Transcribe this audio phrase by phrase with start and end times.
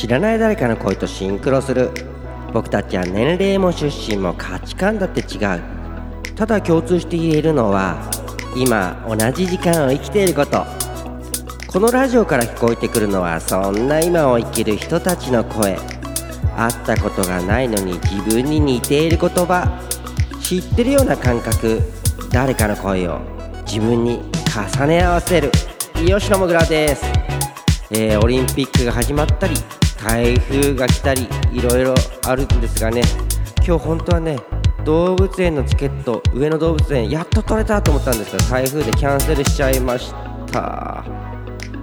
[0.00, 1.90] 知らない誰かの声とシンクロする。
[2.54, 5.60] 僕たちは年齢も出身も価値観だって違う。
[6.34, 8.10] ただ共通して言えるのは
[8.56, 10.64] 今同じ時間を生きていること。
[11.66, 15.76] このラジオから聞こえてくるのはそんな今を生きる人たちの声。
[16.56, 19.68] 会ったことがないのに自分に似ている言葉。
[20.40, 21.82] 知ってるような感覚。
[22.32, 23.20] 誰かの声を
[23.66, 24.22] 自分に
[24.78, 25.52] 重ね合わせる。
[25.94, 27.04] 吉野もぐらです、
[27.90, 29.52] えー、オリンピックが始まったり
[30.02, 31.94] 台風が来たりいろいろ
[32.26, 33.02] あるんですがね
[33.66, 34.38] 今日本当はね
[34.84, 40.12] 動物園のチケット上野動物園やっと取れたと思ったんですが台風でキャンセルしちゃいまし
[40.50, 41.04] た。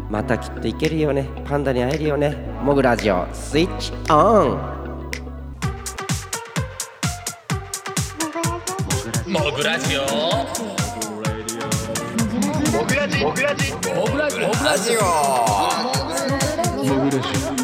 [0.10, 1.30] またきっと行けるよね。
[1.46, 2.36] パンダに会えるよね。
[2.64, 4.58] モグラジオスイッチオン。
[9.28, 10.02] モグラジオ。
[12.72, 14.40] モグラジモグラジモグラジ。
[14.42, 15.02] モグラジオ。
[16.84, 17.28] モグラジ。
[17.54, 17.57] オ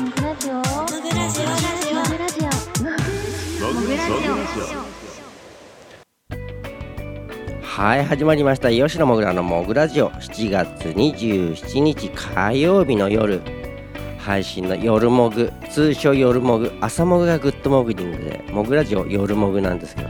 [7.61, 8.69] はい始まりました。
[8.69, 13.41] 吉野もぐらのもぐラジオ7月27日火曜日の夜。
[14.19, 16.73] 配信の夜もぐ通称夜もぐ。
[16.81, 20.09] 朝もぐがグッドモグニングでもぐラジオ夜もぐなんですけど。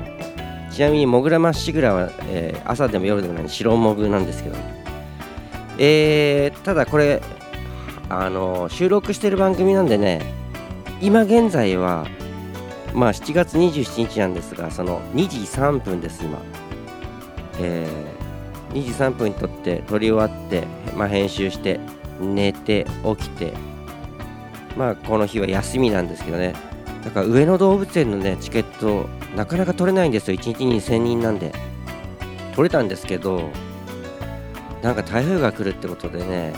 [0.71, 4.55] ちなみにもぐらまっしぐらは、えー、朝でも夜でもない白もぐなんですけど。
[5.77, 7.21] えー、ただこれ
[8.09, 10.21] あの収録してる番組なんでね
[10.99, 12.07] 今現在は
[12.93, 16.41] まあ7月27日なんですがその2時3分です今。
[17.59, 21.79] えー、2時3分に撮って撮り終わって、まあ、編集して
[22.19, 23.53] 寝て起きて
[24.75, 26.53] まあこの日は休みなんですけどね。
[27.03, 30.37] だから上野動物園のねチケットなかなか取れないんですよ。
[30.37, 31.53] 1日に2000人なんで。
[32.55, 33.49] 取れたんですけど
[34.81, 36.53] なんか台風が来るってことでね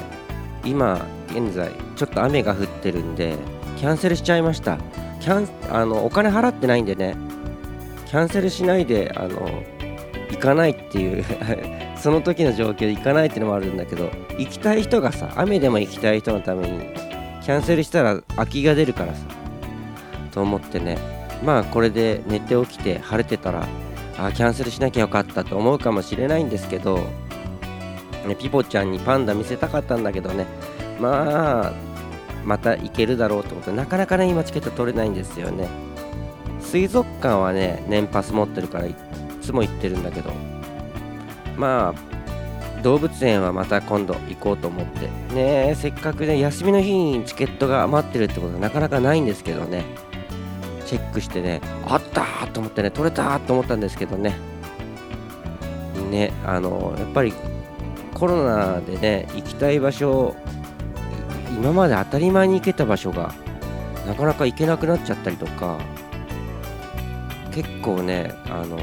[0.64, 3.38] 今現在ちょっと雨が降ってるんで
[3.78, 4.78] キャンセルしちゃいました。
[5.26, 7.18] キャンあのお金払ってないんでね
[8.06, 9.64] キャンセルしないであの
[10.30, 11.26] 行かないっていう
[11.98, 16.90] その時の状況で行かないっていうのもあるんだけど行きたい人がさ雨でも行きたい人のために
[17.44, 19.26] キャンセルしたら空きが出るからさ
[20.32, 21.00] と思ってね。
[21.44, 23.68] まあこれで寝て起きて晴れてたら
[24.20, 27.00] あキャンセルしなきゃよかったと思うかもしれないんですけど、
[28.28, 30.46] ね、ピポちゃんにパンダ見せたかったんだけどね。
[31.00, 31.85] まあ
[32.46, 33.72] また行けるだろうってこと。
[33.72, 35.68] でなかなかね今チケット取れないんですよね。
[36.62, 38.96] 水族館はね年パス持ってるからい
[39.42, 40.32] つも行ってるんだけど。
[41.58, 45.10] まあ動物園はまた今度行こうと思って。
[45.34, 49.84] ねせっかくね休みの日にチケットが余ってるってことはなかなかないんですけどね。
[50.86, 52.24] チェックしてねあった
[52.54, 54.36] と思ってね取れたと思ったんですけどね。
[56.12, 57.34] ねあのやっぱり
[58.14, 60.36] コロナでね行きたい場所
[61.56, 63.34] 今まで当たり前に行けた場所が
[64.06, 65.80] なかなか行けなくなっちゃったりとか
[67.52, 68.78] 結構ねあの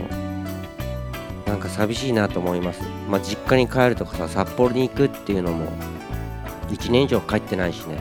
[1.52, 2.80] なんか寂しいなと思います。
[3.10, 5.66] まあ、実家に帰るとかさ、札幌に行くっていうのも、
[6.70, 7.98] 1年以上帰ってないしね、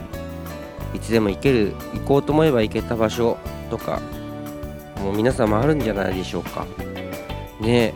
[0.94, 3.38] いつでも行ける、行こうと思えば行けた場所
[3.70, 4.00] とか、
[5.04, 6.66] もう皆さんもあるんじゃないでしょうか。
[7.60, 7.94] ね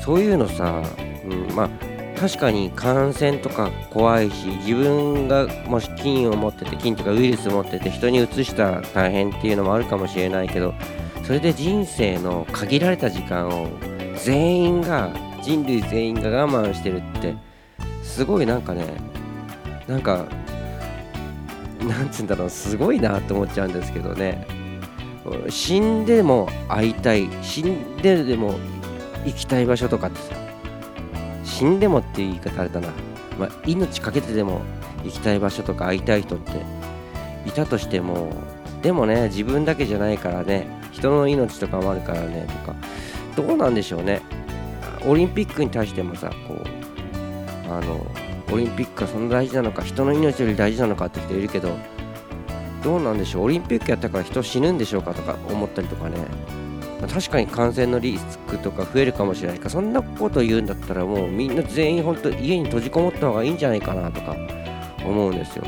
[0.00, 0.84] そういうのさ、
[1.28, 1.68] うん、まあ、
[2.18, 10.74] 確かに感染とか怖いし自分がもし菌を持ってて菌とかウイルス持ってて人にうつしたら大変っていうのもあるかもしれないけど
[11.24, 13.68] それで人生の限られた時間を
[14.16, 17.34] 全員が人類全員が我慢してるって
[18.02, 18.86] すごいなんかね
[19.88, 20.26] なんか
[21.80, 24.46] なんつうんだろうすごいなって思っちゃうんですけどね。
[25.48, 28.58] 死んでも会いたい死んででも
[29.24, 30.43] 行きたい場所とかってさ
[31.54, 32.88] 死んでもっていう言い方あれだな、
[33.38, 34.60] まあ、命かけてでも
[35.04, 36.50] 行きたい場所とか会いたい人って
[37.46, 38.32] いたとしても
[38.82, 42.76] でもね自分だけじゃないからね人の命とかもあるからねとか
[43.36, 44.20] どうなんでしょうね。
[45.06, 48.04] オリンピックに対してもさこうあの
[48.50, 51.76] オリンピックがそんな大事なのか人の命より大事なのかって人いるけど
[52.82, 53.44] どうなんでしょう。
[53.44, 56.16] オリンピックやったから人死ぬんでしょうかとか思ったりとかね。
[57.06, 59.58] ま確かに感染のリスクとか増えるかもしれない。
[59.58, 64.36] かそんなこと言うんだったらもうみんな全員本当家に閉じこもった方がいいんじゃないかなとか
[65.04, 65.64] 思うんですよ。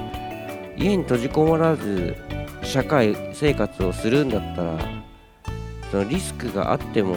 [0.76, 2.16] 家に閉じこもらず
[2.62, 4.78] 社会生活をするんだったら
[5.90, 7.16] そのリスクがあっても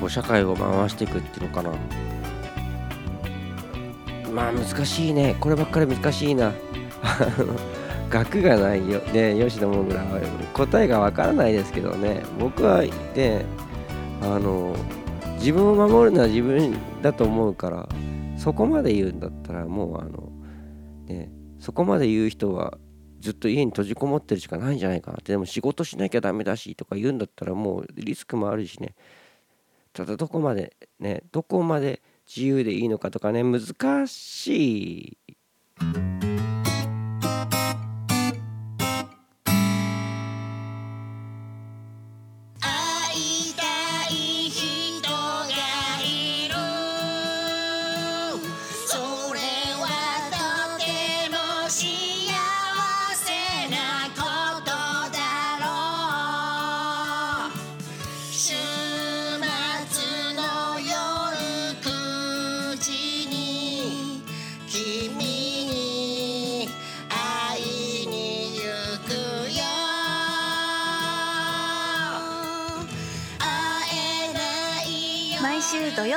[0.00, 1.70] こう社会を回していくっていうのかな。
[4.32, 5.36] まあ難しいね。
[5.40, 6.52] こればっかり難しいな。
[8.08, 10.20] 学がないよね吉野もぐらは
[10.54, 12.22] 答えがわからないですけどね。
[12.38, 13.44] 僕はね
[14.22, 14.74] あの
[15.38, 17.88] 自分を守るのは自分だと思うから
[18.38, 20.32] そこまで言うんだったらもうあの
[21.06, 22.78] ねそこまで言う人は
[23.20, 25.32] ずっと家に閉じこもってるしかないんじゃないかなって。
[25.32, 28.94] でも仕事しなきゃダメだしとか言うんだったらもうリスクもあるしね。
[29.92, 36.15] ただどこまでねどこまで自由でいいのかとかね難しい。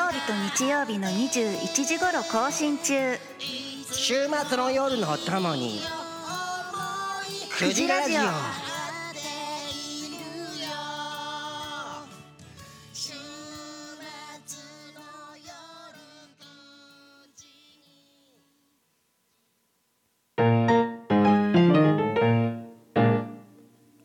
[0.10, 0.34] 曜日と
[0.64, 3.16] 日曜日の21時頃更新中。
[3.92, 5.82] 週末の夜のともに
[7.52, 8.22] くじラジオ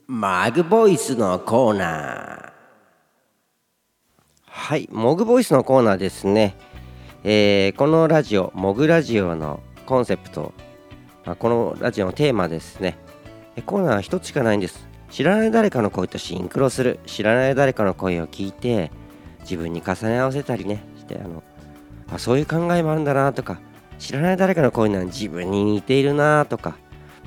[0.06, 2.33] マグボイスのコーナー
[4.64, 6.56] はいモグボイスのコーナーですね、
[7.22, 10.54] えーこのラジオモグラジオのコンセプト、
[11.26, 12.96] まあこのラジオのテーマですね。
[13.66, 14.88] コーナーは一つしかないんです。
[15.10, 16.98] 知らない誰かの声とシンクロする。
[17.04, 18.90] 知らない誰かの声を聞いて
[19.40, 21.42] 自分に重ね合わせたりねしてあの
[22.10, 23.60] あそういう考えもあるんだなとか
[23.98, 26.78] 知らない誰かの声なら自分に似ているなとか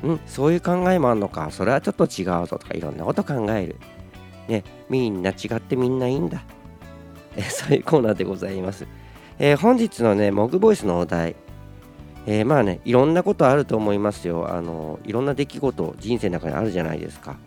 [0.02, 3.76] うんそういう考えもあるのかそれはちょっと違うぞとかいろんなこと考える。
[4.48, 6.44] ねみんな違ってみんないいんだ。
[7.38, 8.86] え そういうコーナーでございます、
[9.40, 11.36] えー本日のねモグボイスのお題。
[12.26, 14.52] えーまあねいろんなことあると思いますよ。
[14.54, 17.38] あのいろんな出来事人生の中にあるじゃないですか。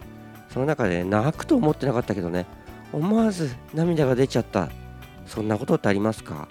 [0.48, 2.46] その中で泣くと思ってなかったけどね
[2.92, 4.70] 思わず涙が出ちゃった。
[5.26, 6.48] そんなことってありますか？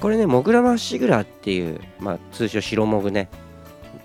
[0.00, 3.28] これねモグラマッシグラっていう、まあ、通称白モグね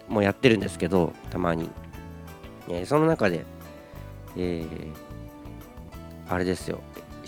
[0.08, 1.70] もうやってるんですけどたまに、
[2.70, 3.46] えーその中で
[4.38, 6.80] えーあれですよ。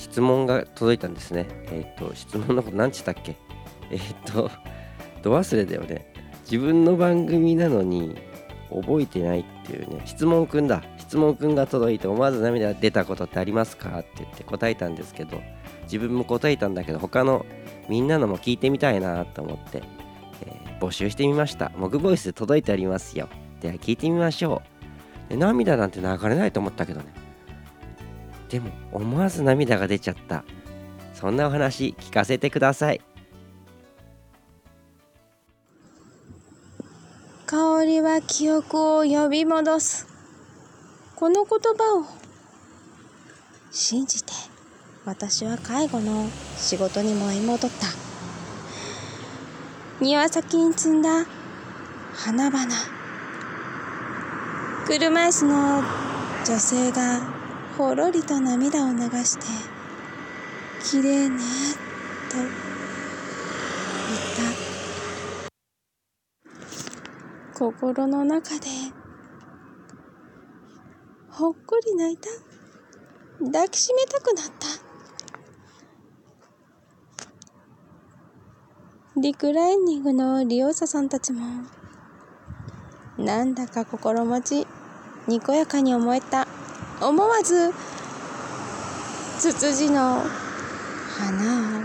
[0.01, 1.47] 質問が届いたんですね。
[1.71, 3.37] えっ、と質問のこと何て言ったっけ？
[3.91, 4.49] えっ、と
[5.21, 6.11] ど忘れだよね。
[6.45, 8.17] 自分の番組なのに
[8.69, 10.01] 覚えてないっていうね。
[10.05, 10.83] 質問くんだ。
[10.97, 13.99] 質問くんが届いて思わず涙出たことってありますか？
[13.99, 15.39] って言って答えたんですけど
[15.83, 17.45] 自分も答えたんだけど他の
[17.87, 19.83] みんなのも聞いてみたいなと思って、
[20.45, 21.71] えー募集してみました。
[21.77, 23.29] モグボイスで届いておりますよ。
[23.61, 24.63] では聞いてみましょ
[25.29, 25.37] う。
[25.37, 27.05] 涙なんて流れないと思ったけどね。
[28.51, 30.43] でも思わず涙が出ちゃった。
[31.13, 33.01] そんなお話聞かせてください。
[37.45, 40.05] 香りは記憶を呼び戻す。
[41.15, 42.05] この言葉を
[43.71, 44.33] 信じて
[45.05, 46.27] 私は介護の
[46.57, 47.87] 仕事に舞い戻った。
[50.03, 51.25] 庭先に積んだ
[52.13, 52.65] 花々。
[54.87, 55.83] 車椅子の
[56.45, 57.30] 女性が
[57.81, 59.45] ほろりと涙を流して
[60.83, 61.39] 綺麗ね
[62.29, 62.49] と言っ
[67.55, 67.57] た。
[67.57, 68.67] 心の中で
[71.31, 72.29] ほっこり泣いた。
[73.43, 74.45] 抱きしめたくなっ
[79.15, 79.19] た。
[79.19, 81.63] リクライニングの利用者さんたちも
[83.17, 84.67] なんだか心持ち
[85.27, 86.47] にこやかに思えた。
[87.01, 87.73] 思わず
[89.39, 90.21] ツツジの
[91.17, 91.83] 花を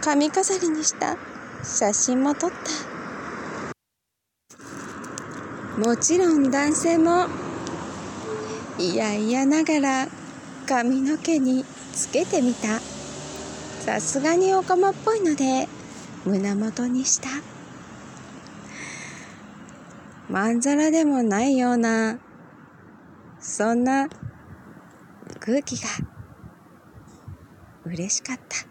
[0.00, 1.16] 髪飾りにした。
[1.64, 2.56] 写真も撮った。
[5.80, 7.26] もちろん男性も
[8.78, 10.06] いやいやながら
[10.68, 12.78] 髪の毛につけてみた。
[13.84, 15.66] さすがにオカマっぽいので
[16.24, 17.28] 胸元にした。
[20.30, 22.20] まんざらでもないような。
[23.40, 24.08] そんな
[25.46, 25.88] 空気が。
[27.84, 28.66] 嬉しかった。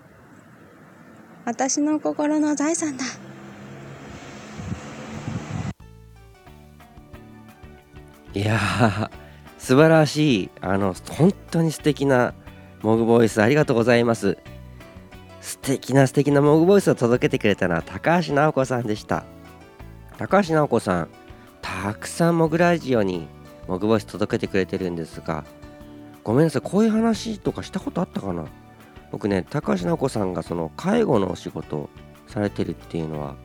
[1.46, 3.06] 私の心の財産だ。
[8.34, 9.10] いやー
[9.58, 12.34] 素晴らしいあの本当に素敵な
[12.82, 14.38] モグボイスありがとうございます。
[15.40, 19.24] 素敵な素敵なモグボイスを届けてくれたのは高橋直子さんでした。
[20.18, 21.10] 高橋直子さん
[21.62, 23.30] たくさんモグラジオに
[23.70, 25.46] モグボイス届けてくれてるんですが
[26.26, 28.46] ごめんなさいこういう話とかしたことあったかな？
[29.12, 31.90] 僕ね高橋直子さんがその介護のお仕事
[32.28, 33.36] されてるっていうのは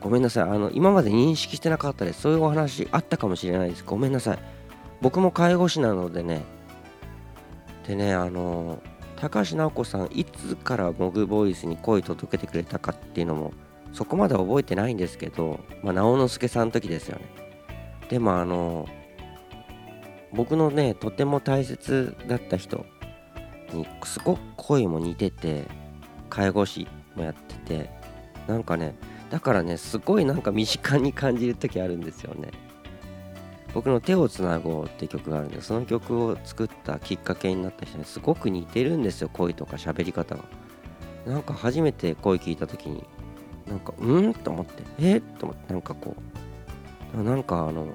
[0.00, 2.22] ごめんなさいあの今まで認識してなかったです。
[2.22, 3.84] そういうお話あったかもしれないです。
[3.84, 4.38] ごめんなさい。
[5.02, 6.42] 僕も介護士なのでね。
[7.86, 8.80] でねあの
[9.16, 13.52] 高橋直子さんいつからモグボイスに声届けてくれたかっていうのも
[13.92, 17.24] そこまで覚えてないんですけど、まあ、直之助さんの時ですよね。
[18.08, 18.86] でもあの
[20.34, 22.84] 僕のねとても大切だった人
[23.72, 25.64] にすごく声も似てて
[26.28, 26.86] 介護士
[27.16, 27.90] もやってて
[28.46, 28.94] なんかね
[29.30, 32.50] だからねすごいなんか身近に感じる時あるんですよね。
[33.72, 40.44] 僕の「手をつなごう」って曲があるんでその曲を作ったきっかけになった人にすごく似てるんですよ声とか喋り方が。
[41.26, 43.04] なんか初めて声聞いた時に
[43.66, 44.34] なんかうん？
[44.34, 45.16] と思ってえ？
[45.16, 46.14] っと思ってなんかこ
[47.18, 47.94] うなんかあの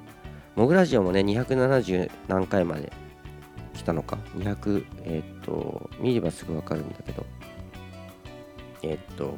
[0.56, 2.92] モグラジオもね270何回まで
[3.74, 4.18] 来たのか。
[4.36, 7.24] 200えー、っと見ればすぐわかるんだけど。
[8.82, 9.36] えー、っと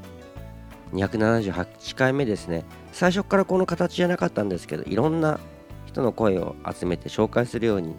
[0.93, 2.65] 278回目ですね。
[2.93, 5.41] 最初からこの形じゃなかったんですけどいろんな
[5.87, 7.95] 人の声を集めて紹介するように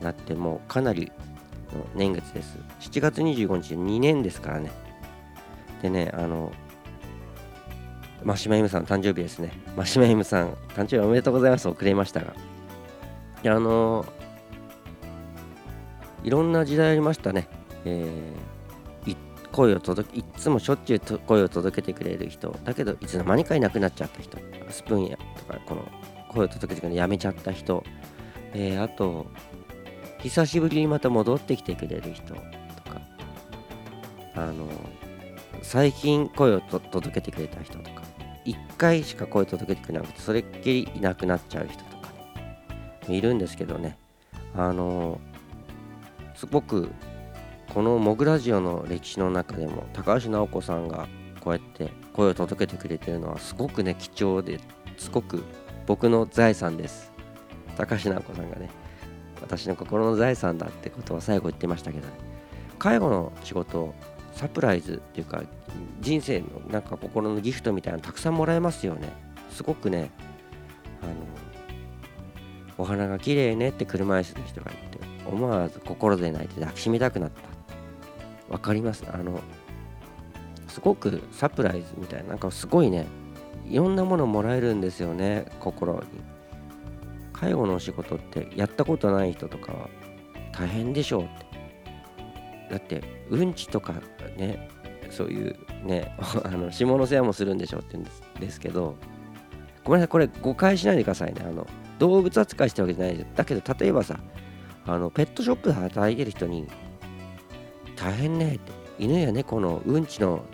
[0.00, 1.12] なってもうかなり
[1.72, 2.58] の年月です。
[2.80, 4.70] 7月25日で2年ですからね。
[5.82, 6.52] でねあの
[8.24, 9.52] マシマイムさん誕生日ですね。
[9.76, 11.68] マシマイムさん誕生日おめでとうございます。
[11.68, 12.34] 遅れましたが。
[13.42, 14.06] いやあの
[16.22, 17.48] いろんな時代ありましたね、
[17.84, 19.16] えー、
[19.52, 22.56] 声を届けいつもしょっちゅうと声を届けてくれる人。
[22.64, 24.38] だけどいつの間にかいなくなっちゃった人。
[24.70, 25.86] スプーンやとかこの
[26.30, 27.84] 声を届けてくれるのやめちゃった人、
[28.54, 29.26] えー、あと
[30.20, 33.00] 久しぶりにまた戻ってきてくれる人とか。
[34.34, 34.66] あの
[35.62, 38.03] 最近声を届けてくれた人とか。
[38.44, 42.10] 1回しか声届けてくれなくてそれっきりいなくなっちゃう人とか、
[43.08, 43.96] ね、いるんですけどね。
[44.56, 45.20] あの
[46.34, 46.90] すごく
[47.72, 51.08] このモグラジオの歴史の中でも高橋直子さんが
[51.40, 54.60] こうやって声を届けてくれてるのはすごくね貴重で
[54.96, 55.42] すごく
[55.86, 57.12] 僕の財産です。
[57.76, 58.70] 高橋直子さんがね
[59.40, 62.12] 私の心の財産だってことは最後言ってましたけど、ね、
[62.78, 63.94] 介護の仕事を
[64.32, 65.42] サプライズっていうか
[66.00, 69.12] 人生のなんか心のギフトみたいなのたくさんもらえますよね。
[69.50, 70.10] すごくね
[71.02, 71.12] あの
[72.76, 78.52] お花が綺麗ねって車椅子の人が言って思わず心で泣いて抱きしめたくなった。
[78.52, 79.04] わかります？
[79.12, 79.40] あの
[80.68, 83.06] すごくサプライズみたいななんかすごいね
[83.66, 86.00] いろんなものもらえるんですよね心に。
[87.32, 89.88] 介護のお仕事ってやったことない人とかは
[90.52, 91.54] 大変でしょうって。
[92.70, 93.94] だってうんちとか
[94.36, 94.68] ね
[95.14, 98.96] そういうね あの下の世話もするんでしょうって言うんですですけど
[99.84, 101.42] ごめんなさいこれ誤解しないでくださいね。
[101.46, 101.66] あの
[101.98, 104.18] 動物扱いしてるわけじゃないですだけど例えばさ
[104.86, 106.66] あのペットショップで働いてる人に
[107.96, 110.44] 大変ねって犬や猫のうんちの、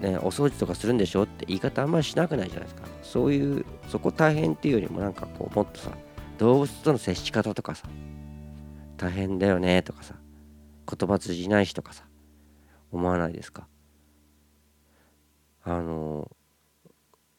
[0.00, 2.86] ね、お掃除とかするんでしょって言い方あんまりしなくないじゃないですか。
[3.02, 5.90] そういうそこ大変っていうよりもなんかこうもっとさ
[6.38, 7.88] 動物との接し方とかさ
[8.98, 10.14] 大変だよねとかさ
[10.98, 12.04] 言葉通じないしとかさ
[12.92, 13.66] 思わないですか？
[15.66, 16.30] あの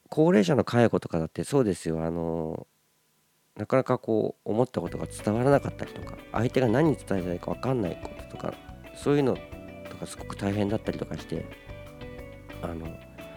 [0.09, 2.03] 高齢者の介護とかだってそうですよ。
[2.03, 2.67] あの
[3.55, 8.53] なかなかこう思ったことが伝わらなかったりとか相手が何伝えたいか分かんないこととか
[8.95, 9.35] そういうの
[9.89, 11.45] とかすごく大変だったりとかして
[12.61, 12.85] あの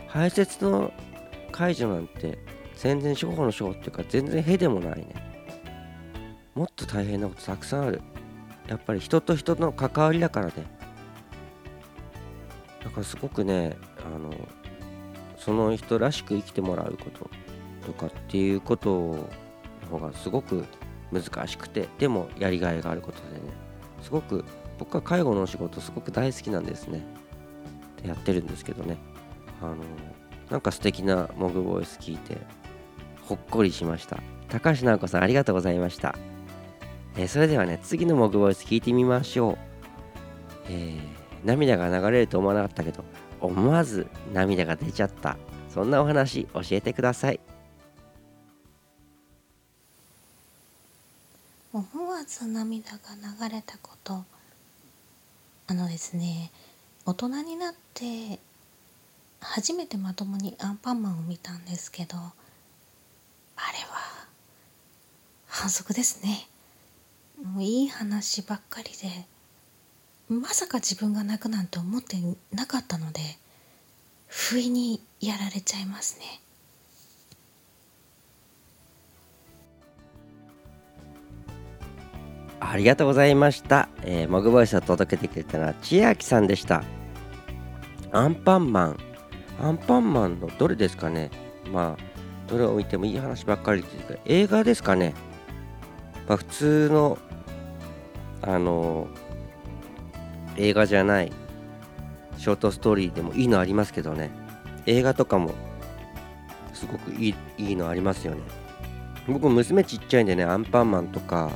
[0.07, 0.93] 排泄の
[1.53, 2.39] 解除なんて
[2.77, 5.15] 全然処方の処方っていうか全然へでもないね。
[6.55, 8.03] もっと大変なことたくさんある。
[8.67, 10.53] やっぱり人と人の関わりだからね。
[12.85, 14.31] だからすごくねあの
[15.41, 17.31] その人らしく生きてもらうこと
[17.87, 19.29] とかっていうことの
[19.91, 20.65] 方がすごく
[21.11, 23.41] 難しくてでもやりがいがあることでね
[24.03, 24.45] すごく
[24.79, 27.05] 僕は介護の仕事すごく大好きなんですね。
[28.03, 28.99] でやってるんですけどね。
[29.61, 29.77] あの
[30.51, 32.39] なんか素敵なモグボイス聞いて
[33.23, 34.19] ほっこりしました。
[34.49, 36.15] 高橋直子さんありがとうございました。
[37.17, 39.59] え、それではね次のモグボイス聞いてみましょう、
[40.69, 41.01] えー、
[41.45, 43.05] 涙が流れると思わなかったけど
[43.41, 45.37] 思わず涙が出ちゃった。
[45.73, 47.41] そんなお話教えてください。
[51.73, 52.99] 思わず涙が
[53.49, 54.25] 流れたこと。
[55.69, 56.51] あのですね
[57.07, 58.41] 大人になって
[59.41, 62.33] 初めてまともにアンパンマンを見たんですけどあれ
[63.89, 64.27] は
[65.47, 66.49] 反則ですね。
[67.43, 69.27] もういい話ばっかりで。
[70.31, 72.17] まさか自分が泣くなんて思って
[72.55, 73.21] なかったので
[74.29, 76.41] 不意にやられちゃいますね。
[82.61, 86.85] ありがとうございました、えー、モグボイスを届けてくれたのは千秋さんでした。
[88.13, 88.99] アンパンマン。
[89.61, 91.31] アンパンマンのどれですかね。
[91.73, 95.15] まあどれを見てもいい話ばっかりっていうか映画ですかね、
[96.29, 97.19] まあ、普通の
[98.43, 99.09] あの
[100.57, 101.33] 映画じゃない
[102.37, 104.31] ショートストーリーでもいいのありますけどね。
[104.87, 105.53] 映画とかも
[106.73, 108.41] すごくいいいいのありますよね。
[109.29, 111.51] 僕娘ちっちゃいんでねアンパンマンとか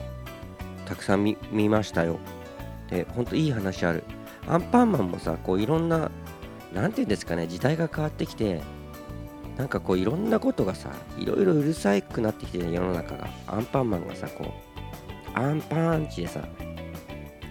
[0.86, 2.18] たくさん見ましたよ。
[2.90, 4.04] でほんといい話ある。
[4.46, 6.10] アンパンマンもさこういろんな
[6.74, 8.60] 何て言うんですかね時代が変わってきて
[9.56, 13.28] なんかこういろんなことがさいろいろうるさいくなってきてる世の中が。
[13.46, 14.52] アンパンマンがさこ
[15.34, 16.40] うアンパンチでさ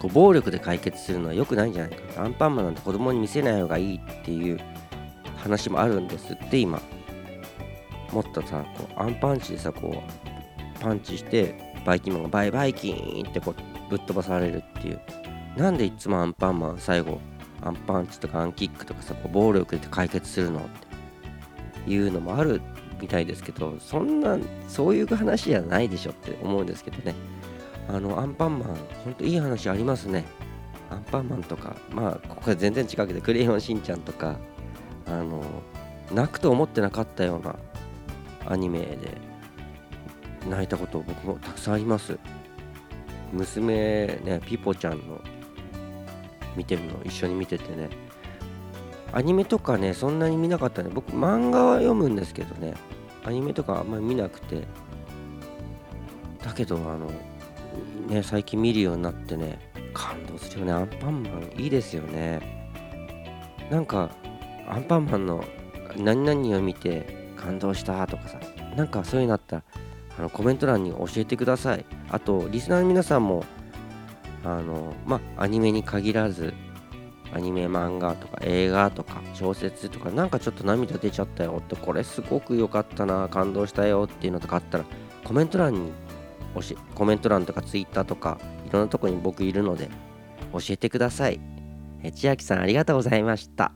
[0.03, 2.21] こう暴力で解決するのは良くないんじゃないか。
[2.23, 4.59] アンパンマンなんて子供に見せない方がいいっていう
[5.37, 6.81] 話もあるんですって今。
[8.11, 10.03] もっとさこうアンパンチでさこ
[10.77, 11.55] うパンチして
[11.85, 14.99] バイキンマンがバイバイキーンってこうぶっ飛ばされるっていう。
[15.55, 17.21] なんでいつもアンパンマン最後
[17.61, 20.93] アンパンチとかアンキックとかさこう暴力で解決するのって。
[21.87, 22.61] いうのもある
[23.01, 27.13] みたいですけどそんなそういう話じゃないでしょって思うんですけどね。
[27.87, 30.25] あのアンパンマンほんといい話ありますね。
[30.89, 34.37] アンパンマンとかまあここは全然近くでクレヨンしんちゃんとか
[35.05, 35.43] あの
[36.11, 37.55] 泣くと思ってなかったような
[38.47, 39.17] アニメで
[40.49, 42.17] 泣いたこと僕もたくさんあります。
[43.31, 45.19] 娘ねピポちゃんの
[46.55, 47.89] 見てるの一緒に見ててね。
[49.11, 50.89] アニメとかねそんなに見なかったね。
[50.93, 52.73] 僕漫画は読むんですけどね。
[53.25, 54.63] アニメとかあんまり見なくて。
[56.43, 57.09] だけどあの
[58.07, 59.59] ね最近見るようになってね
[59.93, 60.71] 感動するよね。
[60.73, 62.41] アンパンマンいいですよね。
[63.69, 64.09] なんか
[64.67, 65.43] アンパンマンの
[65.97, 68.39] 何々を見て感動したとかさ
[68.75, 69.63] なんかそういうのあったら
[70.17, 71.85] あのコメント欄に教えてください。
[72.09, 73.43] あとリスナーの皆さんも
[74.43, 76.53] あのまあアニメに限らず
[77.33, 84.85] アニメ漫画とか映画とか小説とかなんかちょっと涙出ちゃったよってこれすごく良かったな感動したよっていうのとかあったら
[85.23, 85.91] コメント欄に
[86.61, 89.89] しコメント欄とかツイッターとかいろんなとこに僕いるので
[90.51, 91.39] 教えてください。
[92.03, 93.71] え千秋さんありがとうございました。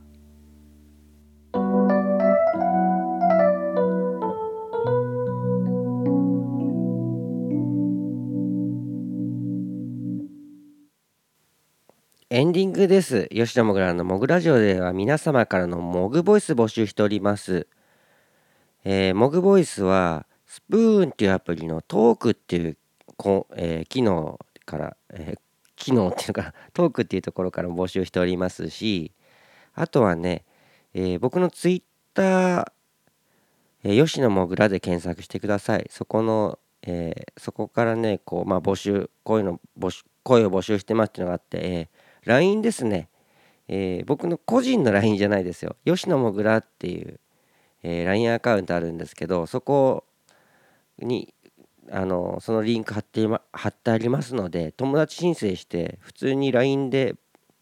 [12.30, 13.28] エンディングです。
[13.32, 17.68] 吉野もぐらのもぐラジオでは皆様からのモグボイス募集しております。
[18.84, 20.27] えー、モグボイスは
[20.58, 22.78] スプーンっていうアプリのトークっていう
[23.16, 25.40] こ、えー、機能から、えー、
[25.76, 29.12] 機能っていうか トークっていうところから募集しておりますし
[29.76, 30.46] あとはね、
[30.96, 31.84] えー、僕のツイッ
[32.16, 32.72] ター、
[33.84, 35.86] えー、吉野もぐらで検索してください。
[35.92, 43.10] そこの、えー、そこからねこう、まあ、募集こういうの募集声を募集してますっていうのがあって、えー、LINE ですね、
[43.68, 45.76] えー、僕の個人の LINE じゃないですよ。
[45.86, 47.20] 吉野もぐらっていう、
[47.84, 50.04] えー、LINE アカウントあるんですけどそこ
[51.00, 51.34] に
[51.92, 57.16] あのそのリンク貼って貼ってありますので友達申請して普通に LINE で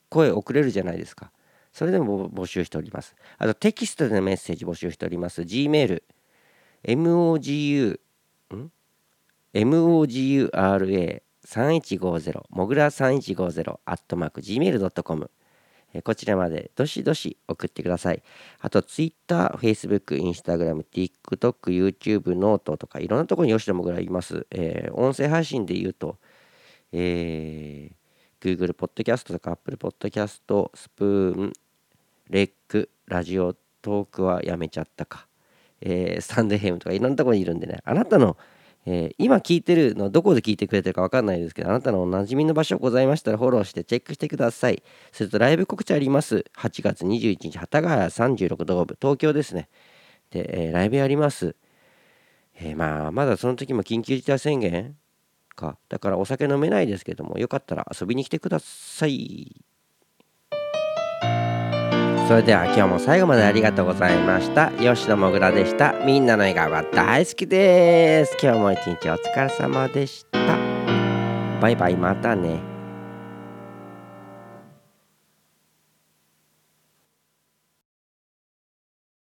[0.10, 1.32] 声送れるじゃないですか。
[1.72, 3.16] それでも募集しております。
[3.38, 5.42] あとテキストでのメッセージ募集しております。
[5.42, 6.02] Gmail
[6.86, 8.00] mogu
[9.54, 15.30] mogura3150 もぐら3150アットマーク gmail.com
[16.02, 18.24] こちらまでどしどし送ってください。
[18.60, 24.48] あと Twitter、Facebook、Instagram、TikTok、YouTube、ノートとかいろんなところに吉田もぐらいいます。
[24.52, 26.18] えー、音声配信で言うと、
[26.92, 31.54] えー、Google Podcast とか Apple Podcast、スプーン、
[32.30, 35.28] レック、ラジオトークはやめちゃったか、
[35.82, 38.38] えー、スタンドエフエムとかいろんなところにいるんでね、あなたの
[38.88, 44.84] えー、今聞いてるのどこで聞いてくれてるか分かんないですけどあなたのおなじみの場所ございましたらフォローしてチェックしてください。
[45.12, 46.46] それとライブ告知あります。
[46.58, 49.70] 8月21日幡ヶ谷36度部東京ですね。
[50.30, 51.56] で、えー、ライブやります、
[52.56, 54.96] えー、まあまだその時も緊急事態宣言
[55.56, 55.78] か。
[55.90, 59.66] だからお酒飲めないですけどもよかったら遊びに来てください。
[62.28, 64.72] それでは今日も最後までありがとうございました。
[64.72, 65.94] 吉野もぐらでした。
[66.06, 68.36] みんなの笑顔が大好きです。
[68.42, 70.40] 今日も一日お疲れ様でした。
[71.62, 72.75] バイバイまたね。